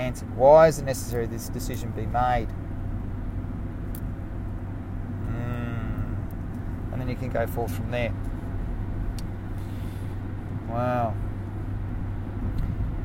answered? 0.00 0.34
Why 0.36 0.68
is 0.68 0.78
it 0.78 0.84
necessary 0.84 1.26
this 1.26 1.48
decision 1.48 1.90
be 1.90 2.06
made? 2.06 2.48
Mm. 5.28 6.16
And 6.92 7.00
then 7.00 7.08
you 7.08 7.16
can 7.16 7.28
go 7.28 7.46
forth 7.46 7.74
from 7.74 7.90
there. 7.90 8.14
Wow. 10.68 11.14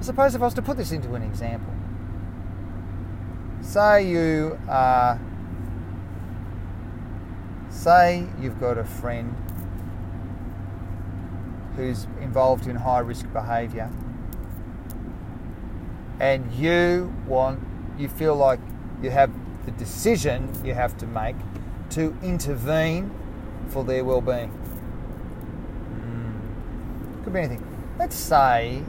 Suppose 0.08 0.36
if 0.36 0.42
I 0.42 0.46
was 0.46 0.54
to 0.54 0.62
put 0.62 0.78
this 0.78 0.94
into 0.94 1.16
an 1.16 1.22
example, 1.22 1.74
say 3.60 4.10
you 4.10 4.58
are, 4.70 5.20
say 7.70 8.26
you've 8.40 8.58
got 8.58 8.78
a 8.78 8.86
friend 8.86 9.36
who's 11.76 12.08
involved 12.22 12.68
in 12.68 12.78
high 12.78 13.00
risk 13.00 13.26
behaviour 13.34 13.92
and 16.22 16.54
you 16.54 17.14
want, 17.28 17.60
you 17.98 18.08
feel 18.08 18.38
like 18.38 18.62
you 19.04 19.10
have 19.10 19.30
the 19.66 19.72
decision 19.72 20.50
you 20.64 20.74
have 20.74 20.96
to 21.00 21.06
make 21.06 21.36
to 21.90 22.16
intervene 22.24 23.12
for 23.68 23.84
their 23.84 24.06
well-being. 24.06 24.58
Mm. 26.00 27.24
Could 27.26 27.34
be 27.34 27.40
anything. 27.40 27.96
Let's 28.00 28.16
say 28.16 28.84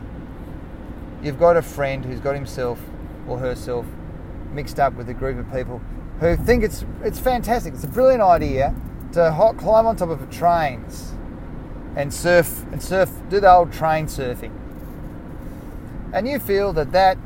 you've 1.22 1.38
got 1.38 1.56
a 1.56 1.62
friend 1.62 2.04
who's 2.04 2.20
got 2.20 2.34
himself 2.34 2.80
or 3.26 3.38
herself 3.38 3.86
mixed 4.52 4.78
up 4.78 4.94
with 4.94 5.08
a 5.08 5.14
group 5.14 5.38
of 5.38 5.52
people 5.52 5.80
who 6.20 6.36
think 6.36 6.64
it's 6.64 6.84
it's 7.02 7.18
fantastic. 7.18 7.74
It's 7.74 7.84
a 7.84 7.88
brilliant 7.88 8.22
idea 8.22 8.74
to 9.12 9.30
hot, 9.32 9.56
climb 9.56 9.86
on 9.86 9.96
top 9.96 10.08
of 10.08 10.30
trains 10.30 11.12
and 11.96 12.12
surf 12.12 12.64
and 12.72 12.82
surf, 12.82 13.10
do 13.28 13.40
the 13.40 13.50
old 13.50 13.72
train 13.72 14.06
surfing 14.06 14.52
and 16.12 16.26
you 16.26 16.38
feel 16.38 16.72
that 16.72 16.92
that 16.92 17.18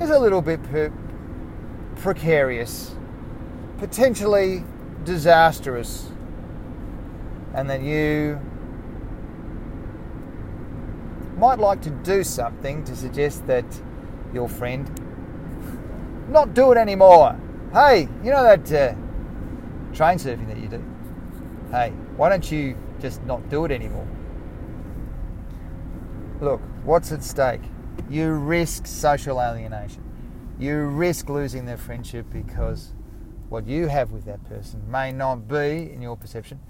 is 0.00 0.10
a 0.10 0.18
little 0.18 0.42
bit 0.42 0.62
per- 0.64 0.92
precarious, 1.96 2.94
potentially 3.78 4.64
disastrous, 5.04 6.10
and 7.54 7.68
that 7.68 7.82
you 7.82 8.40
might 11.42 11.58
like 11.58 11.82
to 11.82 11.90
do 11.90 12.22
something 12.22 12.84
to 12.84 12.94
suggest 12.94 13.44
that 13.48 13.64
your 14.32 14.48
friend 14.48 14.88
not 16.28 16.54
do 16.54 16.70
it 16.70 16.78
anymore. 16.78 17.36
Hey, 17.72 18.02
you 18.22 18.30
know 18.30 18.44
that 18.44 18.72
uh, 18.72 18.94
train 19.92 20.18
surfing 20.18 20.46
that 20.46 20.58
you 20.58 20.68
do? 20.68 20.80
Hey, 21.72 21.90
why 22.16 22.28
don't 22.28 22.48
you 22.52 22.76
just 23.00 23.24
not 23.24 23.48
do 23.48 23.64
it 23.64 23.72
anymore? 23.72 24.06
Look, 26.40 26.60
what's 26.84 27.10
at 27.10 27.24
stake? 27.24 27.62
You 28.08 28.30
risk 28.34 28.86
social 28.86 29.40
alienation. 29.40 30.04
You 30.60 30.84
risk 30.84 31.28
losing 31.28 31.66
their 31.66 31.76
friendship 31.76 32.24
because 32.30 32.92
what 33.48 33.66
you 33.66 33.88
have 33.88 34.12
with 34.12 34.26
that 34.26 34.44
person 34.44 34.80
may 34.88 35.10
not 35.10 35.48
be, 35.48 35.90
in 35.92 36.00
your 36.02 36.16
perception, 36.16 36.60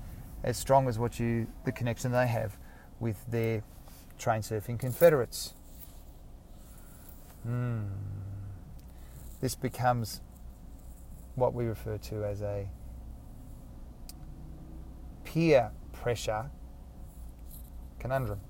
as 0.43 0.57
strong 0.57 0.89
as 0.89 0.99
what 0.99 1.21
you 1.21 1.47
the 1.67 1.73
connection 1.73 2.11
they 2.11 2.27
have 2.27 2.57
with 3.01 3.19
their 3.31 3.63
train 4.19 4.41
surfing 4.41 4.79
confederates. 4.79 5.55
Mm. 7.47 7.89
This 9.41 9.55
becomes 9.55 10.21
what 11.35 11.55
we 11.55 11.65
refer 11.65 11.99
to 11.99 12.25
as 12.25 12.43
a 12.43 12.69
peer 15.25 15.71
pressure 15.93 16.51
conundrum. 17.99 18.41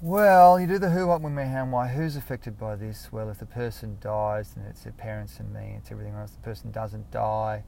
Well, 0.00 0.60
you 0.60 0.66
do 0.66 0.78
the 0.78 0.90
who, 0.90 1.06
what, 1.06 1.22
when, 1.22 1.34
where, 1.34 1.48
how, 1.48 1.62
and 1.62 1.72
why. 1.72 1.88
Who's 1.88 2.14
affected 2.14 2.58
by 2.58 2.76
this? 2.76 3.08
Well, 3.10 3.30
if 3.30 3.38
the 3.38 3.46
person 3.46 3.96
dies, 4.00 4.52
then 4.54 4.66
it's 4.66 4.82
their 4.82 4.92
parents 4.92 5.40
and 5.40 5.50
me, 5.52 5.76
it's 5.78 5.90
everything 5.90 6.12
else. 6.14 6.32
The 6.32 6.40
person 6.40 6.70
doesn't 6.70 7.10
die, 7.10 7.64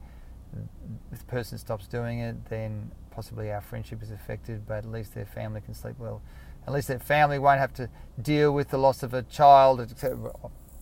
if 1.11 1.19
the 1.19 1.25
person 1.25 1.57
stops 1.57 1.87
doing 1.87 2.19
it, 2.19 2.45
then 2.49 2.91
possibly 3.11 3.51
our 3.51 3.61
friendship 3.61 4.01
is 4.01 4.11
affected, 4.11 4.67
but 4.67 4.77
at 4.77 4.91
least 4.91 5.15
their 5.15 5.25
family 5.25 5.61
can 5.61 5.73
sleep 5.73 5.95
well. 5.97 6.21
At 6.67 6.73
least 6.73 6.87
their 6.87 6.99
family 6.99 7.39
won't 7.39 7.59
have 7.59 7.73
to 7.75 7.89
deal 8.21 8.51
with 8.51 8.69
the 8.69 8.77
loss 8.77 9.01
of 9.01 9.13
a 9.13 9.23
child, 9.23 9.81
etc. 9.81 10.31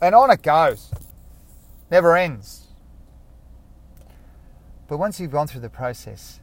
And 0.02 0.16
on 0.16 0.32
it 0.32 0.42
goes. 0.42 0.92
Never 1.92 2.18
ends. 2.18 2.68
But 4.88 4.98
once 4.98 5.20
you've 5.20 5.32
gone 5.32 5.48
through 5.48 5.62
the 5.62 5.70
process, 5.70 6.40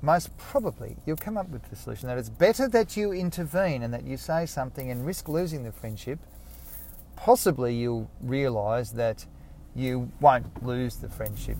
most 0.00 0.36
probably 0.36 0.96
you'll 1.06 1.16
come 1.16 1.36
up 1.36 1.48
with 1.48 1.68
the 1.70 1.76
solution 1.76 2.08
that 2.08 2.18
it's 2.18 2.28
better 2.28 2.68
that 2.68 2.96
you 2.96 3.12
intervene 3.12 3.82
and 3.82 3.94
that 3.94 4.04
you 4.04 4.16
say 4.16 4.46
something 4.46 4.90
and 4.90 5.06
risk 5.06 5.28
losing 5.28 5.62
the 5.62 5.72
friendship. 5.72 6.18
Possibly 7.16 7.74
you'll 7.74 8.10
realise 8.20 8.90
that 8.90 9.26
you 9.74 10.10
won't 10.20 10.64
lose 10.64 10.96
the 10.96 11.08
friendship. 11.08 11.56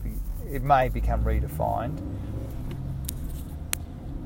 It 0.51 0.62
may 0.62 0.88
become 0.88 1.25
redefined. 1.25 2.01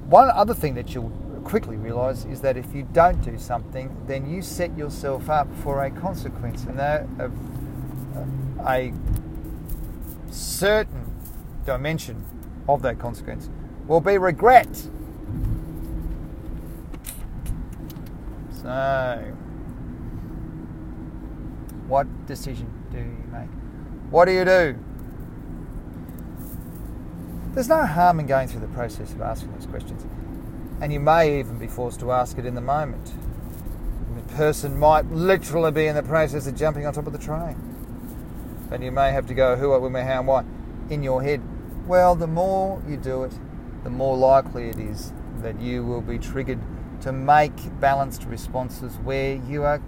One 0.06 0.30
other 0.30 0.54
thing 0.54 0.74
that 0.74 0.94
you'll 0.94 1.10
quickly 1.44 1.76
realise 1.76 2.24
is 2.24 2.40
that 2.40 2.56
if 2.56 2.74
you 2.74 2.88
don't 2.92 3.22
do 3.22 3.38
something, 3.38 3.96
then 4.06 4.28
you 4.28 4.42
set 4.42 4.76
yourself 4.76 5.30
up 5.30 5.48
for 5.62 5.84
a 5.84 5.90
consequence, 5.90 6.64
and 6.64 6.78
that, 6.78 7.06
a, 7.18 7.24
uh, 7.26 8.68
a 8.68 8.92
certain 10.30 11.14
dimension 11.64 12.24
of 12.68 12.82
that 12.82 12.98
consequence 12.98 13.48
will 13.86 14.00
be 14.00 14.18
regret. 14.18 14.88
So, 18.62 19.34
what 21.86 22.26
decision 22.26 22.68
do 22.90 22.98
you 22.98 23.24
make? 23.30 23.55
What 24.10 24.26
do 24.26 24.32
you 24.32 24.44
do? 24.44 24.78
There's 27.54 27.68
no 27.68 27.86
harm 27.86 28.20
in 28.20 28.26
going 28.26 28.48
through 28.48 28.60
the 28.60 28.68
process 28.68 29.12
of 29.12 29.20
asking 29.20 29.52
those 29.52 29.66
questions, 29.66 30.04
and 30.80 30.92
you 30.92 31.00
may 31.00 31.38
even 31.38 31.58
be 31.58 31.66
forced 31.66 32.00
to 32.00 32.12
ask 32.12 32.38
it 32.38 32.46
in 32.46 32.54
the 32.54 32.60
moment. 32.60 33.14
The 34.14 34.34
person 34.34 34.78
might 34.78 35.10
literally 35.10 35.72
be 35.72 35.86
in 35.86 35.94
the 35.94 36.02
process 36.02 36.46
of 36.46 36.54
jumping 36.54 36.86
on 36.86 36.92
top 36.92 37.06
of 37.06 37.12
the 37.12 37.18
train, 37.18 37.56
and 38.70 38.84
you 38.84 38.92
may 38.92 39.10
have 39.10 39.26
to 39.26 39.34
go 39.34 39.56
who, 39.56 39.70
what, 39.70 39.80
when, 39.80 39.92
where, 39.92 40.04
how, 40.04 40.18
and 40.18 40.26
why 40.26 40.44
in 40.90 41.02
your 41.02 41.22
head. 41.22 41.42
Well, 41.86 42.14
the 42.14 42.26
more 42.26 42.82
you 42.86 42.96
do 42.96 43.24
it, 43.24 43.32
the 43.84 43.90
more 43.90 44.16
likely 44.16 44.68
it 44.68 44.78
is 44.78 45.12
that 45.42 45.60
you 45.60 45.84
will 45.84 46.00
be 46.00 46.18
triggered 46.18 46.60
to 47.00 47.12
make 47.12 47.80
balanced 47.80 48.24
responses 48.24 48.96
where 48.98 49.36
you 49.36 49.62
are 49.64 49.80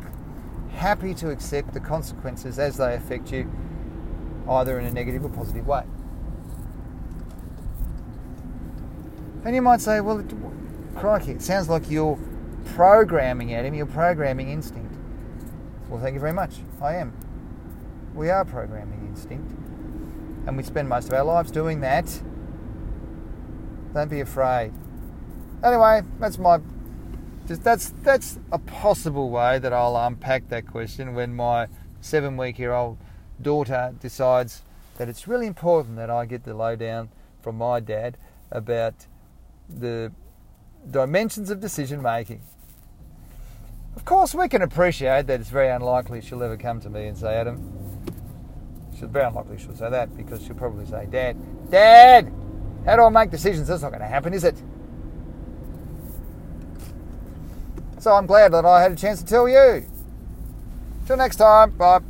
happy 0.70 1.14
to 1.14 1.30
accept 1.30 1.74
the 1.74 1.80
consequences 1.80 2.58
as 2.58 2.76
they 2.76 2.94
affect 2.94 3.32
you, 3.32 3.50
either 4.48 4.78
in 4.78 4.86
a 4.86 4.90
negative 4.90 5.24
or 5.24 5.28
positive 5.28 5.66
way. 5.66 5.84
And 9.44 9.54
you 9.54 9.62
might 9.62 9.80
say, 9.80 10.00
well, 10.00 10.24
crikey, 10.96 11.32
it 11.32 11.42
sounds 11.42 11.68
like 11.68 11.90
you're 11.90 12.18
programming 12.74 13.54
at 13.54 13.64
him, 13.64 13.74
you're 13.74 13.86
programming 13.86 14.50
instinct. 14.50 14.94
Well, 15.88 16.00
thank 16.00 16.14
you 16.14 16.20
very 16.20 16.32
much. 16.32 16.56
I 16.82 16.96
am. 16.96 17.12
We 18.14 18.30
are 18.30 18.44
programming 18.44 19.06
instinct. 19.08 19.52
And 20.46 20.56
we 20.56 20.62
spend 20.62 20.88
most 20.88 21.08
of 21.08 21.14
our 21.14 21.24
lives 21.24 21.50
doing 21.50 21.80
that 21.80 22.22
don't 23.94 24.08
be 24.08 24.20
afraid. 24.20 24.72
Anyway, 25.64 26.02
that's 26.20 26.38
my 26.38 26.60
just 27.46 27.64
that's 27.64 27.90
that's 28.02 28.38
a 28.52 28.58
possible 28.58 29.30
way 29.30 29.58
that 29.58 29.72
I'll 29.72 29.96
unpack 29.96 30.48
that 30.50 30.66
question 30.66 31.14
when 31.14 31.34
my 31.34 31.66
seven 32.00 32.36
week 32.36 32.58
year 32.58 32.72
old 32.72 32.98
daughter 33.40 33.94
decides 34.00 34.62
that 34.96 35.08
it's 35.08 35.28
really 35.28 35.46
important 35.46 35.96
that 35.96 36.10
I 36.10 36.26
get 36.26 36.44
the 36.44 36.54
lowdown 36.54 37.08
from 37.40 37.56
my 37.56 37.80
dad 37.80 38.16
about 38.50 39.06
the 39.68 40.12
dimensions 40.90 41.50
of 41.50 41.60
decision 41.60 42.02
making. 42.02 42.40
Of 43.96 44.04
course, 44.04 44.34
we 44.34 44.48
can 44.48 44.62
appreciate 44.62 45.26
that 45.26 45.40
it's 45.40 45.50
very 45.50 45.68
unlikely 45.68 46.20
she'll 46.20 46.42
ever 46.42 46.56
come 46.56 46.80
to 46.80 46.90
me 46.90 47.06
and 47.06 47.16
say, 47.16 47.34
Adam, 47.36 47.60
she'll 48.96 49.08
very 49.08 49.26
unlikely 49.26 49.58
she'll 49.58 49.74
say 49.74 49.90
that 49.90 50.16
because 50.16 50.42
she'll 50.42 50.54
probably 50.54 50.86
say, 50.86 51.06
Dad, 51.10 51.36
Dad, 51.70 52.32
how 52.84 52.96
do 52.96 53.02
I 53.02 53.08
make 53.08 53.30
decisions? 53.30 53.68
That's 53.68 53.82
not 53.82 53.90
going 53.90 54.00
to 54.00 54.06
happen, 54.06 54.32
is 54.32 54.44
it? 54.44 54.56
So 57.98 58.12
I'm 58.12 58.26
glad 58.26 58.52
that 58.52 58.64
I 58.64 58.80
had 58.80 58.92
a 58.92 58.96
chance 58.96 59.20
to 59.20 59.26
tell 59.26 59.48
you. 59.48 59.84
Till 61.06 61.16
next 61.16 61.36
time, 61.36 61.70
bye. 61.72 62.00